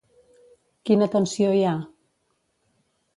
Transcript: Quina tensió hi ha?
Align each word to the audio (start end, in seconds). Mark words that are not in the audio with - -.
Quina 0.89 1.07
tensió 1.15 1.51
hi 1.57 1.61
ha? 1.65 1.73